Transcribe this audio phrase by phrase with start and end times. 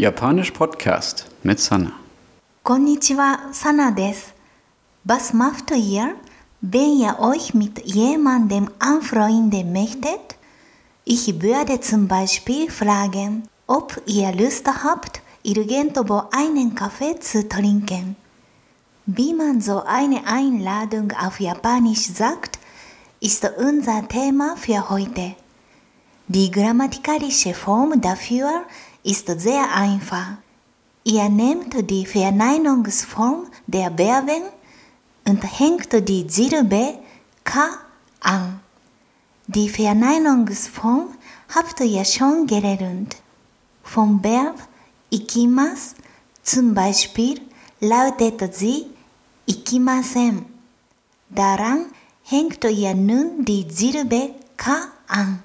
[0.00, 1.92] Japanisch Podcast mit Sana.
[2.62, 4.32] Konnichiwa, Sana des.
[5.04, 6.14] Was macht ihr,
[6.62, 10.36] wenn ihr euch mit jemandem anfreunden möchtet?
[11.04, 18.16] Ich würde zum Beispiel fragen, ob ihr Lust habt, irgendwo einen Kaffee zu trinken.
[19.04, 22.58] Wie man so eine Einladung auf Japanisch sagt,
[23.20, 25.34] ist unser Thema für heute.
[26.28, 28.89] Die grammatikalische Form dafür ist
[29.40, 30.36] sehr einfach.
[31.04, 34.42] Ihr nehmt die Verneinungsform der Verben
[35.26, 36.98] und hängt die Silbe
[37.44, 37.68] ka
[38.20, 38.60] an.
[39.46, 41.08] Die Verneinungsform
[41.54, 43.16] habt ihr schon gelernt.
[43.82, 44.56] Vom Verb
[45.10, 45.94] ikimas
[46.42, 47.40] zum Beispiel
[47.80, 48.86] lautet sie
[49.46, 50.44] ikimasen.
[51.28, 51.86] Daran
[52.22, 55.42] hängt ihr nun die Silbe ka an.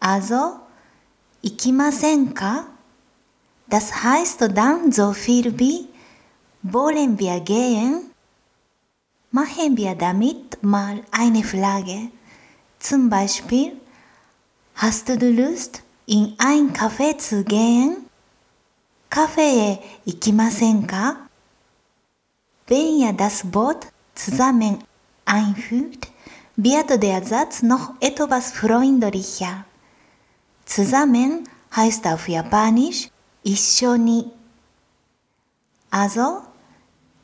[0.00, 0.56] Also
[1.42, 2.66] ikimasen ka?
[3.67, 5.87] Das heißt dann so viel wie
[6.63, 8.11] wollen wir gehen?
[9.31, 12.09] Machen wir damit mal eine Frage.
[12.79, 13.79] Zum Beispiel,
[14.75, 18.05] hast du Lust, in ein Café zu gehen?
[19.13, 21.27] カフェへ行きませんか
[22.67, 24.79] Wenn ihr das Wort zusammen
[25.25, 26.07] einfügt,
[26.55, 29.65] wird der Satz noch etwas freundlicher.
[30.65, 31.43] Zusammen
[31.75, 33.09] heißt auf Japanisch
[33.46, 34.32] 一緒に。
[35.92, 36.42] Also,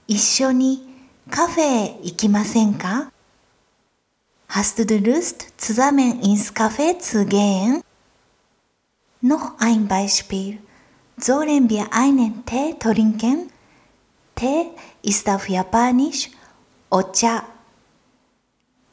[0.06, 0.86] 一緒に
[1.28, 3.10] カフェへ行きませんか
[4.48, 7.82] Hast du Lust, zusammen ins Café zu gehen?
[9.20, 10.60] Noch ein Beispiel.
[11.18, 13.50] Sollen wir einen Tee trinken?
[14.36, 14.70] Tee
[15.02, 16.30] ist auf Japanisch
[16.88, 17.42] Ocha.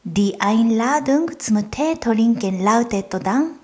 [0.03, 3.59] Die Einladung zum Tee trinken lautet dann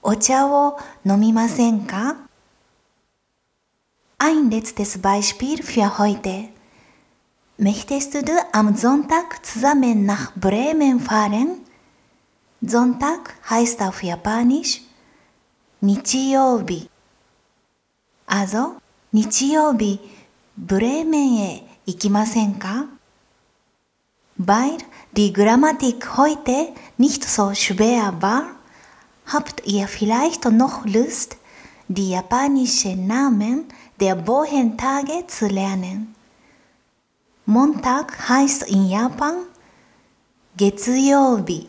[0.00, 2.25] お茶を飲みませんか
[4.26, 6.48] ein letztes Beispiel für heute.
[7.58, 11.60] Möchtest du am Sonntag zusammen nach Bremen fahren?
[12.60, 14.80] Sonntag heißt auf Japanisch
[15.80, 16.88] Nichiyobi.
[18.26, 18.62] Also,
[19.12, 20.00] Nichiyobi,
[20.56, 22.88] Bremen e ikimasen ka?
[24.38, 24.78] Weil
[25.12, 28.44] die Grammatik heute nicht so schwer war,
[29.26, 31.36] habt ihr vielleicht noch Lust,
[31.88, 33.66] die japanischen Namen
[34.00, 36.14] der Wochentage zu lernen.
[37.44, 39.46] Montag heißt in Japan
[40.56, 41.68] 月曜日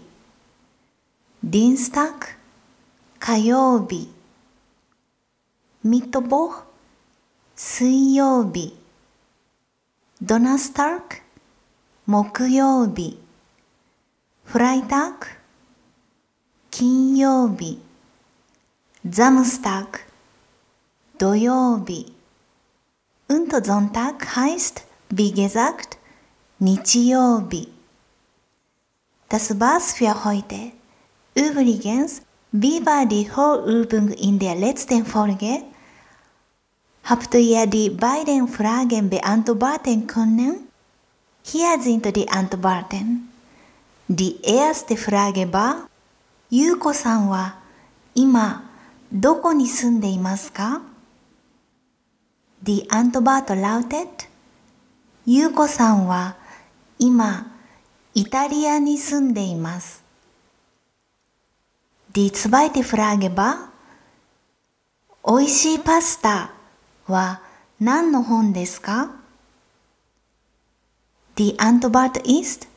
[1.43, 2.35] Dienstag
[3.19, 4.07] 火曜日
[5.83, 6.63] Mittwoch
[7.55, 8.73] 水曜日
[10.19, 11.21] Donnerstag
[12.07, 13.19] 木曜日
[14.47, 15.27] Freitag
[16.71, 17.79] 金曜日
[19.05, 20.06] Samstag
[21.17, 22.05] Doyobi.
[23.27, 25.97] Und Sonntag heißt, wie gesagt,
[26.59, 27.67] Nichiyobi.
[29.29, 30.71] Das war's für heute.
[31.35, 35.63] Übrigens, wie war die Vorübung in der letzten Folge?
[37.03, 40.67] Habt ihr die beiden Fragen beantworten können?
[41.43, 43.29] Hier sind die Antworten.
[44.07, 45.87] Die erste Frage war,
[46.49, 47.53] Yuko-san wa
[48.13, 48.61] ima
[49.11, 50.07] doko ni sunde
[50.53, 50.79] ka?
[52.67, 54.27] こに住んでいますか Die Antwort lautet
[55.25, 56.35] ゆうこさんは
[56.99, 57.47] 今
[58.13, 60.03] イタリアに住んでいます。
[62.11, 63.69] Die zweite Frage war
[65.23, 66.51] おいしいパスタ
[67.07, 67.39] は
[67.79, 69.11] 何の本ですか
[71.37, 72.67] ？Die Antwort ist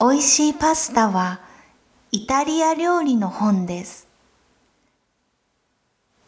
[0.00, 1.38] おいしいパスタは
[2.10, 4.08] イタリア料理の本です。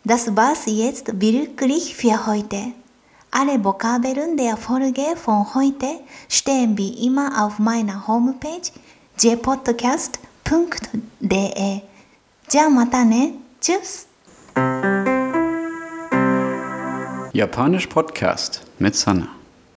[0.08, 2.74] Das war's jetzt wirklich für heute.
[3.32, 6.00] Alle Vokabeln der Folge von heute
[6.30, 8.72] stehen wie immer auf meiner Homepage
[9.18, 10.22] jpodcast.de.
[12.50, 13.34] じゃあまたね。
[13.60, 14.08] Tschüss!
[17.34, 19.37] Japanisch Podcast mit Sana.